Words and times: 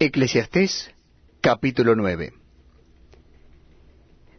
Eclesiastés 0.00 0.92
capítulo 1.40 1.94
9 1.94 2.34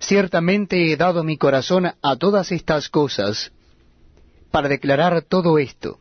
Ciertamente 0.00 0.92
he 0.92 0.96
dado 0.96 1.22
mi 1.22 1.38
corazón 1.38 1.92
a 2.02 2.16
todas 2.16 2.50
estas 2.50 2.88
cosas 2.88 3.52
para 4.50 4.68
declarar 4.68 5.22
todo 5.22 5.58
esto, 5.58 6.00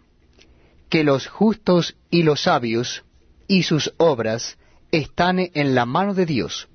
que 0.89 1.03
los 1.03 1.27
justos 1.27 1.95
y 2.09 2.23
los 2.23 2.41
sabios 2.41 3.03
y 3.47 3.61
sus 3.61 3.93
obras 3.97 4.57
están 4.91 5.37
en 5.39 5.75
la 5.75 5.85
mano 5.85 6.15
de 6.15 6.25
Dios, 6.25 6.67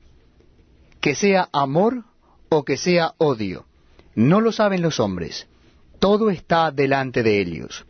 que 1.00 1.16
sea 1.16 1.48
amor 1.52 2.04
o 2.48 2.64
que 2.64 2.76
sea 2.76 3.14
odio, 3.18 3.66
no 4.14 4.40
lo 4.40 4.52
saben 4.52 4.82
los 4.82 5.00
hombres, 5.00 5.48
todo 5.98 6.30
está 6.30 6.70
delante 6.70 7.24
de 7.24 7.40
ellos. 7.40 7.84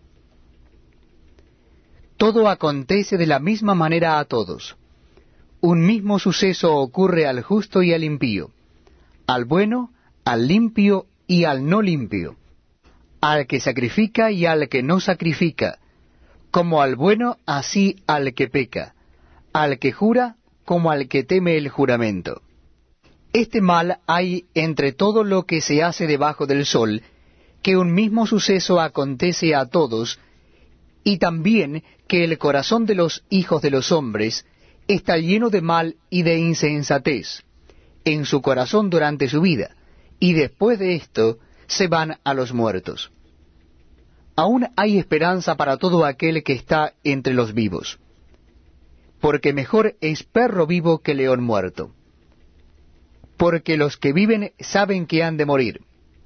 Todo 2.19 2.49
acontece 2.49 3.17
de 3.17 3.27
la 3.27 3.39
misma 3.39 3.77
manera 3.77 4.19
a 4.19 4.25
todos. 4.25 4.77
Un 5.61 5.87
mismo 5.87 6.19
suceso 6.19 6.75
ocurre 6.75 7.27
al 7.29 7.43
justo 7.43 7.81
y 7.81 7.95
al 7.95 8.03
impío, 8.03 8.51
al 9.29 9.45
bueno, 9.45 9.93
al 10.25 10.49
limpio 10.49 11.07
y 11.29 11.45
al 11.45 11.65
no 11.69 11.81
limpio, 11.81 12.35
al 13.21 13.47
que 13.47 13.61
sacrifica 13.61 14.33
y 14.33 14.47
al 14.47 14.69
que 14.69 14.83
no 14.83 14.99
sacrifica, 14.99 15.79
como 16.51 16.83
al 16.83 16.97
bueno, 16.97 17.37
así 17.47 18.03
al 18.09 18.35
que 18.35 18.49
peca, 18.49 18.95
al 19.53 19.79
que 19.79 19.93
jura, 19.93 20.37
como 20.65 20.91
al 20.91 21.07
que 21.07 21.23
teme 21.23 21.57
el 21.57 21.69
juramento. 21.69 22.43
Este 23.33 23.61
mal 23.61 23.99
hay 24.09 24.47
entre 24.55 24.93
todo 24.93 25.23
lo 25.23 25.45
que 25.45 25.61
se 25.61 25.85
hace 25.85 26.09
debajo 26.09 26.47
del 26.47 26.67
sol, 26.67 27.03
que 27.63 27.77
un 27.77 27.95
mismo 27.95 28.27
suceso 28.27 28.81
acontece 28.81 29.55
a 29.55 29.67
todos, 29.67 30.19
y 31.05 31.19
también 31.19 31.83
que 32.07 32.25
el 32.25 32.39
corazón 32.39 32.87
de 32.87 32.95
los 32.95 33.25
hijos 33.31 33.63
de 33.63 33.71
los 33.71 33.93
hombres 33.93 34.45
está 34.89 35.19
lleno 35.19 35.51
de 35.51 35.61
mal 35.61 35.97
y 36.11 36.23
de 36.23 36.39
insensatez 36.39 37.45
en 38.05 38.25
su 38.25 38.41
corazón 38.41 38.89
durante 38.89 39.29
su 39.29 39.41
vida, 39.41 39.77
y 40.19 40.33
después 40.33 40.79
de 40.79 40.95
esto 40.95 41.39
se 41.67 41.89
van 41.89 42.19
a 42.25 42.35
los 42.35 42.55
muertos. 42.55 43.13
Aún 44.35 44.69
hay 44.77 44.99
esperanza 44.99 45.57
para 45.57 45.77
todo 45.77 46.05
aquel 46.05 46.43
que 46.43 46.55
está 46.55 46.95
entre 47.05 47.35
los 47.35 47.53
vivos, 47.53 47.99
porque 49.21 49.53
mejor 49.53 49.97
es 50.01 50.23
perro 50.23 50.67
vivo 50.67 51.01
que 51.01 51.15
león 51.15 51.43
muerto. 51.43 51.93
Porque 53.37 53.77
los 53.77 53.97
que 53.97 54.13
viven 54.13 54.53
saben 54.59 55.07
que 55.07 55.23
han 55.23 55.37
de 55.37 55.45
morir, 55.45 55.83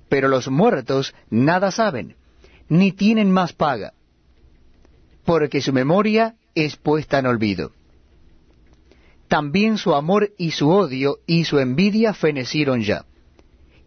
pero 0.09 0.29
los 0.29 0.49
muertos 0.49 1.15
nada 1.31 1.71
saben, 1.71 2.17
ni 2.69 2.93
tienen 2.93 3.31
más 3.31 3.53
paga 3.53 3.93
porque 5.25 5.61
su 5.61 5.73
memoria 5.73 6.35
es 6.55 6.77
puesta 6.77 7.19
en 7.19 7.27
olvido. 7.27 7.73
También 9.29 9.79
su 9.79 9.95
amor 9.95 10.33
y 10.37 10.51
su 10.51 10.69
odio 10.71 11.19
y 11.27 11.45
su 11.45 11.59
envidia 11.59 12.13
fenecieron 12.13 12.83
ya, 12.83 13.07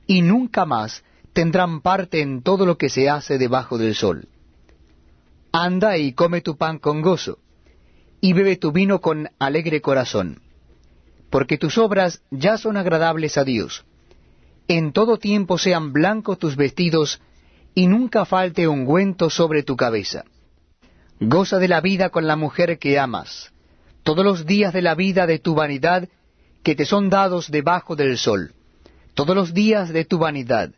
y 0.08 0.22
nunca 0.22 0.66
más 0.66 1.04
tendrán 1.34 1.82
parte 1.82 2.22
en 2.22 2.42
todo 2.42 2.66
lo 2.66 2.78
que 2.78 2.90
se 2.90 3.10
hace 3.10 3.38
debajo 3.38 3.78
del 3.78 3.94
sol. 3.94 4.28
Anda 5.52 5.98
y 5.98 6.14
come 6.14 6.42
tu 6.42 6.58
pan 6.58 6.80
con 6.80 7.02
gozo, 7.02 7.38
y 8.22 8.34
bebe 8.34 8.56
tu 8.56 8.72
vino 8.72 9.02
con 9.02 9.30
alegre 9.38 9.82
corazón, 9.82 10.42
porque 11.30 11.58
tus 11.58 11.78
obras 11.78 12.24
ya 12.32 12.58
son 12.58 12.78
agradables 12.78 13.38
a 13.38 13.44
Dios. 13.44 13.86
En 14.68 14.94
todo 14.94 15.18
tiempo 15.18 15.60
sean 15.60 15.94
blancos 15.94 16.40
tus 16.40 16.56
vestidos, 16.56 17.22
y 17.76 17.86
nunca 17.86 18.26
falte 18.26 18.68
ungüento 18.68 19.30
sobre 19.30 19.62
tu 19.62 19.76
cabeza 19.76 20.26
Goza 21.20 21.60
de 21.60 21.70
la 21.70 21.80
vida 21.80 22.10
con 22.10 22.28
la 22.28 22.36
mujer 22.36 22.78
que 22.78 23.00
amas, 23.00 23.54
todos 24.04 24.26
los 24.26 24.46
días 24.46 24.74
de 24.74 24.82
la 24.82 24.96
vida 24.96 25.26
de 25.26 25.40
tu 25.40 25.56
vanidad 25.56 26.10
que 26.62 26.76
te 26.76 26.86
son 26.86 27.10
dados 27.10 27.50
debajo 27.50 27.96
del 27.96 28.18
sol, 28.18 28.54
todos 29.14 29.34
los 29.34 29.54
días 29.54 29.94
de 29.94 30.04
tu 30.04 30.18
vanidad, 30.18 30.72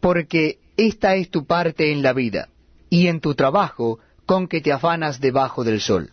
porque 0.00 0.60
esta 0.76 1.16
es 1.16 1.28
tu 1.28 1.44
parte 1.44 1.90
en 1.90 2.02
la 2.02 2.12
vida, 2.12 2.50
y 2.88 3.08
en 3.08 3.20
tu 3.20 3.34
trabajo 3.34 3.98
con 4.26 4.46
que 4.46 4.60
te 4.60 4.72
afanas 4.72 5.20
debajo 5.20 5.64
del 5.64 5.80
sol. 5.80 6.12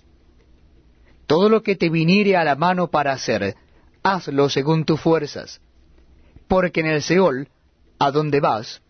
Todo 1.27 1.49
lo 1.49 1.61
que 1.61 1.75
te 1.75 1.89
viniere 1.89 2.35
a 2.35 2.43
la 2.43 2.55
mano 2.55 2.87
para 2.87 3.11
hacer, 3.11 3.55
hazlo 4.01 4.49
según 4.49 4.85
tus 4.85 4.99
fuerzas, 4.99 5.61
porque 6.47 6.79
en 6.79 6.87
el 6.87 7.03
Seol, 7.03 7.47
a 7.99 8.09
donde 8.09 8.39
vas, 8.39 8.81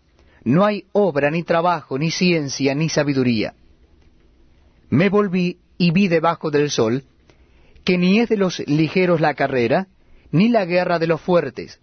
no 0.46 0.64
hay 0.64 0.86
obra, 0.94 1.30
ni 1.30 1.44
trabajo, 1.44 2.00
ni 2.00 2.10
ciencia, 2.10 2.74
ni 2.74 2.88
sabiduría 2.88 3.54
me 4.90 5.10
volví 5.10 5.60
y 5.78 5.92
vi 5.92 6.08
debajo 6.08 6.52
del 6.52 6.70
sol 6.70 7.04
que 7.84 7.98
ni 7.98 8.20
es 8.20 8.30
de 8.30 8.38
los 8.38 8.60
ligeros 8.68 9.22
la 9.22 9.34
carrera, 9.34 9.88
ni 10.32 10.50
la 10.50 10.66
guerra 10.66 11.00
de 11.00 11.08
los 11.08 11.22
fuertes, 11.22 11.80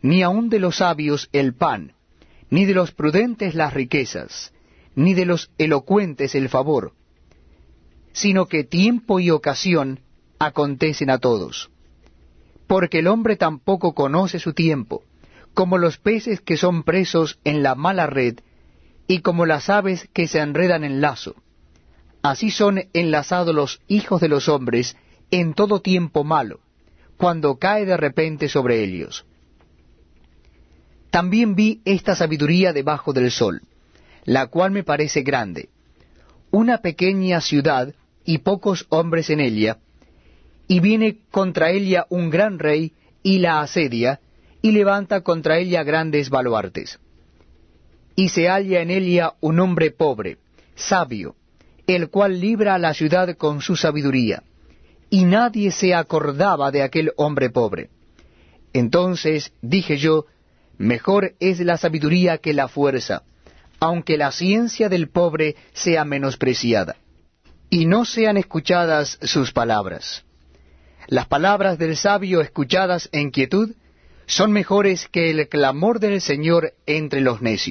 ni 0.00 0.22
aun 0.22 0.48
de 0.48 0.58
los 0.58 0.76
sabios 0.76 1.28
el 1.32 1.54
pan, 1.54 1.92
ni 2.48 2.64
de 2.64 2.74
los 2.74 2.92
prudentes 2.92 3.54
las 3.54 3.74
riquezas, 3.74 4.52
ni 4.94 5.14
de 5.14 5.26
los 5.26 5.50
elocuentes 5.58 6.34
el 6.34 6.48
favor, 6.48 6.92
sino 8.12 8.46
que 8.46 8.64
tiempo 8.64 9.20
y 9.20 9.30
ocasión 9.30 10.00
acontecen 10.38 11.10
a 11.10 11.18
todos. 11.18 11.70
Porque 12.66 13.00
el 13.00 13.08
hombre 13.08 13.36
tampoco 13.36 13.94
conoce 13.94 14.38
su 14.38 14.54
tiempo, 14.54 15.02
como 15.54 15.76
los 15.76 15.98
peces 15.98 16.40
que 16.40 16.56
son 16.56 16.82
presos 16.82 17.38
en 17.44 17.62
la 17.62 17.74
mala 17.74 18.06
red, 18.06 18.38
y 19.06 19.20
como 19.20 19.44
las 19.44 19.68
aves 19.68 20.08
que 20.12 20.28
se 20.28 20.38
enredan 20.38 20.84
en 20.84 21.00
lazo. 21.00 21.34
Así 22.22 22.50
son 22.50 22.84
enlazados 22.92 23.54
los 23.54 23.80
hijos 23.88 24.20
de 24.20 24.28
los 24.28 24.48
hombres 24.48 24.96
en 25.32 25.54
todo 25.54 25.80
tiempo 25.80 26.22
malo, 26.22 26.60
cuando 27.16 27.56
cae 27.58 27.84
de 27.84 27.96
repente 27.96 28.48
sobre 28.48 28.84
ellos. 28.84 29.24
También 31.10 31.56
vi 31.56 31.82
esta 31.84 32.14
sabiduría 32.14 32.72
debajo 32.72 33.12
del 33.12 33.30
sol, 33.30 33.62
la 34.24 34.46
cual 34.46 34.70
me 34.70 34.84
parece 34.84 35.22
grande. 35.22 35.68
Una 36.50 36.78
pequeña 36.78 37.40
ciudad 37.40 37.92
y 38.24 38.38
pocos 38.38 38.86
hombres 38.88 39.28
en 39.28 39.40
ella, 39.40 39.78
y 40.68 40.80
viene 40.80 41.18
contra 41.30 41.70
ella 41.70 42.06
un 42.08 42.30
gran 42.30 42.58
rey 42.58 42.92
y 43.22 43.38
la 43.38 43.60
asedia, 43.60 44.20
y 44.62 44.70
levanta 44.70 45.22
contra 45.22 45.58
ella 45.58 45.82
grandes 45.82 46.30
baluartes. 46.30 47.00
Y 48.14 48.28
se 48.28 48.48
halla 48.48 48.80
en 48.80 48.90
ella 48.90 49.34
un 49.40 49.58
hombre 49.58 49.90
pobre, 49.90 50.38
sabio, 50.76 51.34
el 51.86 52.08
cual 52.10 52.40
libra 52.40 52.74
a 52.74 52.78
la 52.78 52.94
ciudad 52.94 53.36
con 53.36 53.60
su 53.60 53.76
sabiduría, 53.76 54.42
y 55.10 55.24
nadie 55.24 55.70
se 55.70 55.94
acordaba 55.94 56.70
de 56.70 56.82
aquel 56.82 57.12
hombre 57.16 57.50
pobre. 57.50 57.90
Entonces 58.72 59.52
dije 59.60 59.96
yo, 59.96 60.26
mejor 60.78 61.34
es 61.40 61.60
la 61.60 61.76
sabiduría 61.76 62.38
que 62.38 62.54
la 62.54 62.68
fuerza, 62.68 63.22
aunque 63.80 64.16
la 64.16 64.32
ciencia 64.32 64.88
del 64.88 65.08
pobre 65.08 65.56
sea 65.72 66.04
menospreciada, 66.04 66.96
y 67.68 67.86
no 67.86 68.04
sean 68.04 68.36
escuchadas 68.36 69.18
sus 69.22 69.52
palabras. 69.52 70.24
Las 71.08 71.26
palabras 71.26 71.78
del 71.78 71.96
sabio 71.96 72.40
escuchadas 72.40 73.08
en 73.12 73.30
quietud 73.30 73.74
son 74.26 74.52
mejores 74.52 75.08
que 75.08 75.30
el 75.30 75.48
clamor 75.48 75.98
del 75.98 76.20
Señor 76.20 76.74
entre 76.86 77.20
los 77.20 77.42
necios. 77.42 77.70